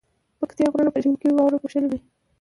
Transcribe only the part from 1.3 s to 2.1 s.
واورو پوښلي وی